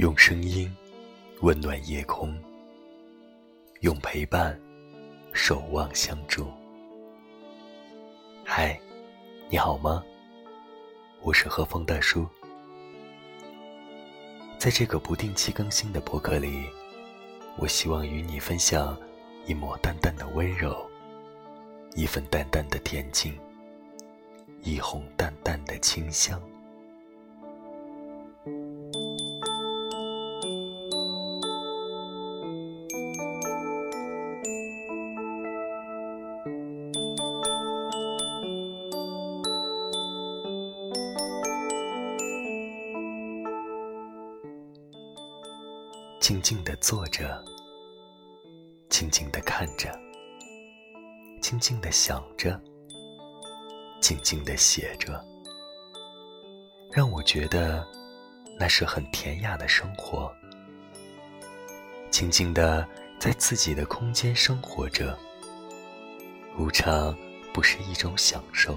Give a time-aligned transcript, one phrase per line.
[0.00, 0.74] 用声音
[1.42, 2.34] 温暖夜空，
[3.80, 4.58] 用陪伴
[5.34, 6.50] 守望相助。
[8.42, 8.80] 嗨，
[9.50, 10.02] 你好吗？
[11.20, 12.26] 我是和风大叔。
[14.56, 16.64] 在这个不定期更新的博客里，
[17.58, 18.98] 我希望与你分享
[19.44, 20.74] 一抹淡淡的温柔，
[21.94, 23.38] 一份淡淡的恬静，
[24.62, 26.40] 一泓淡淡的清香。
[46.20, 47.42] 静静的坐着，
[48.90, 49.90] 静静的看着，
[51.40, 52.60] 静静的想着，
[54.02, 55.24] 静静的写着，
[56.92, 57.84] 让我觉得
[58.58, 60.30] 那是很甜雅的生活。
[62.10, 62.86] 静静的
[63.18, 65.18] 在自己的空间生活着，
[66.58, 67.16] 无常
[67.54, 68.76] 不是一种享受。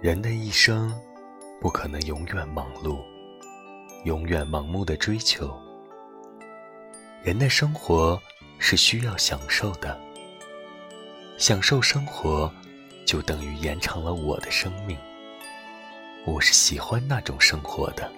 [0.00, 0.94] 人的一生，
[1.60, 3.00] 不可能永远忙碌，
[4.04, 5.52] 永远盲目的追求。
[7.20, 8.20] 人的生活
[8.60, 10.00] 是需要享受的，
[11.36, 12.48] 享受生活，
[13.04, 14.96] 就等于延长了我的生命。
[16.24, 18.08] 我是喜欢那种生活的，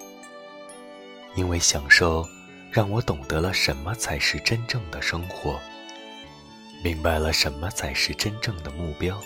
[1.34, 2.28] 因为享受
[2.70, 5.59] 让我懂得了什么才是真正的生活，
[6.84, 9.19] 明白了什么才是真正的目标，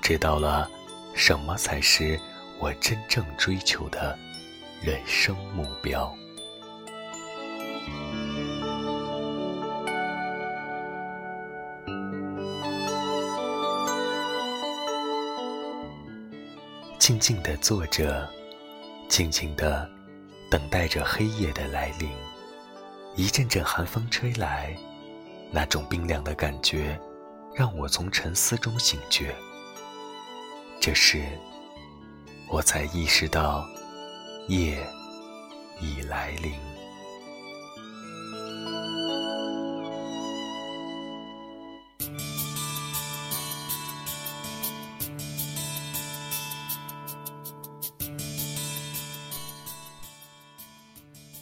[0.00, 0.70] 知道了。
[1.14, 2.18] 什么才是
[2.58, 4.18] 我真正追求的
[4.82, 6.14] 人生目标？
[16.98, 18.28] 静静的坐着，
[19.08, 19.88] 静静的
[20.50, 22.08] 等待着黑夜的来临。
[23.14, 24.76] 一阵阵寒风吹来，
[25.52, 26.98] 那种冰凉的感觉
[27.54, 29.34] 让我从沉思中醒觉。
[30.84, 31.24] 这时，
[32.50, 33.66] 我才意识到，
[34.48, 34.86] 夜
[35.80, 36.52] 已来临。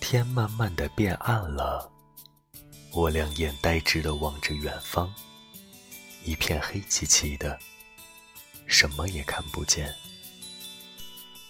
[0.00, 1.91] 天慢慢的变暗了，
[2.92, 5.12] 我两眼呆滞的望着远方，
[6.22, 7.58] 一片黑漆漆的。
[8.67, 9.95] 什么也看不见，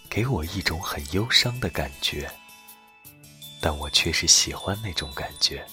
[0.09, 2.29] 给我一种很忧伤的感觉。
[3.61, 5.65] 但我却是喜欢那种感觉。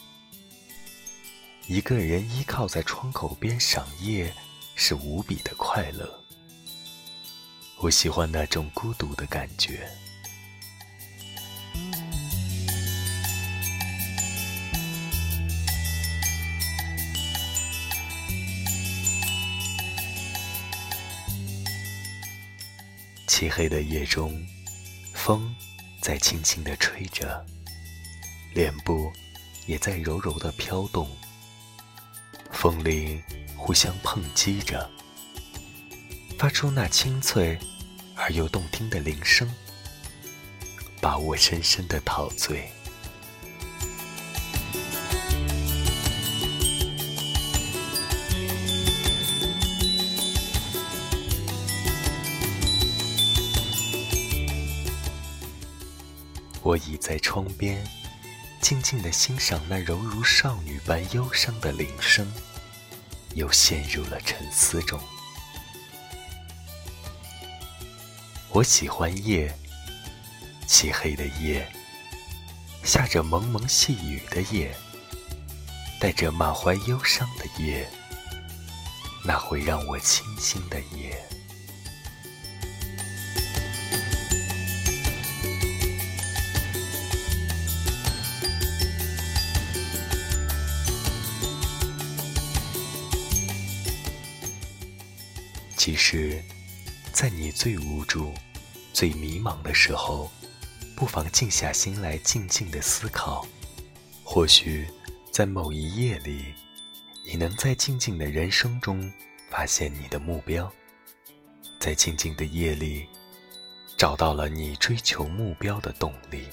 [1.67, 4.33] 一个人依靠在窗口边赏夜，
[4.77, 6.09] 是无比的快乐。
[7.79, 9.91] 我喜欢那种孤独的感觉。
[23.31, 24.45] 漆黑的夜中，
[25.15, 25.55] 风
[26.03, 27.47] 在轻轻地吹着，
[28.53, 29.13] 脸部
[29.67, 31.09] 也在柔柔的飘动。
[32.51, 33.23] 风铃
[33.57, 34.91] 互相碰击着，
[36.41, 37.57] 发出那清脆
[38.17, 39.49] 而又动听的铃声，
[41.01, 42.69] 把我深深的陶醉。
[56.63, 57.83] 我倚在窗边，
[58.61, 62.31] 静静地欣赏那柔如少女般忧伤的铃声，
[63.35, 65.01] 又陷入了沉思中。
[68.51, 69.57] 我喜欢夜，
[70.67, 71.67] 漆黑的夜，
[72.85, 74.77] 下着蒙蒙细雨的夜，
[75.99, 77.89] 带着满怀忧伤的夜，
[79.25, 81.40] 那会让我清新的夜。
[95.83, 96.39] 其实，
[97.11, 98.35] 在你最无助、
[98.93, 100.31] 最迷茫的时候，
[100.95, 103.47] 不妨静下心来，静静的思考。
[104.23, 104.87] 或许，
[105.33, 106.53] 在某一夜里，
[107.27, 109.11] 你能在静静的人生中
[109.49, 110.71] 发现你的目标，
[111.79, 113.07] 在静静的夜里，
[113.97, 116.47] 找到了你追求目标的动力。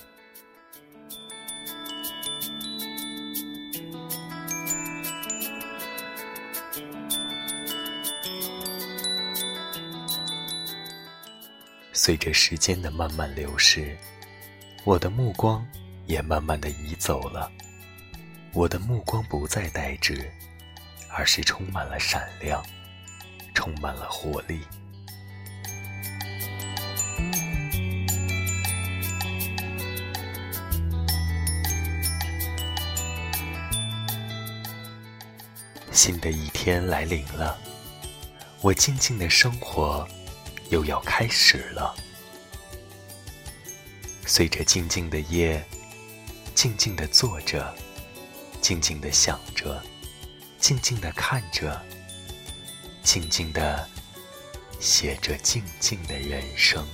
[11.98, 13.98] 随着时间的慢慢流逝，
[14.84, 15.66] 我的目光
[16.06, 17.52] 也慢慢的移走了。
[18.54, 20.32] 我的目光不再呆滞，
[21.10, 22.64] 而是充满了闪亮，
[23.56, 24.62] 充满了活力。
[35.92, 37.58] 新的一天来临了，
[38.62, 40.08] 我静静的生活
[40.70, 41.96] 又要开始了。
[44.26, 45.66] 随着静静的夜，
[46.54, 47.74] 静静的坐着，
[48.62, 49.82] 静静的想着，
[50.60, 51.82] 静静的看着，
[53.04, 53.88] 静静的
[54.80, 56.86] 写着静静的人生。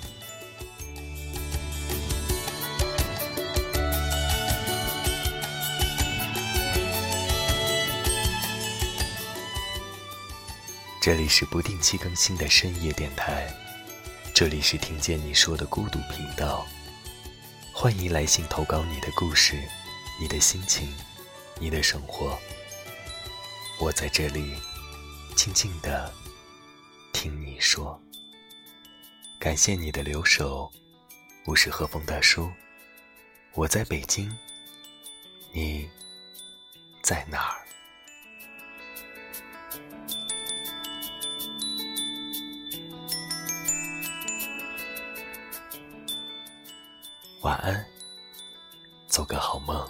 [11.02, 13.54] 这里是不定期更新的深夜电台，
[14.34, 16.66] 这里是听见你说的孤独频道。
[17.72, 19.62] 欢迎来信投稿你的故事、
[20.20, 20.92] 你的心情、
[21.60, 22.36] 你的生活。
[23.80, 24.56] 我在这里
[25.36, 26.12] 静静的
[27.12, 28.02] 听你说。
[29.40, 30.72] 感谢你的留守，
[31.46, 32.52] 我是和风大叔，
[33.54, 34.36] 我在北京，
[35.52, 35.88] 你
[37.04, 37.63] 在哪儿？
[47.44, 47.86] 晚安，
[49.06, 49.86] 做个好梦。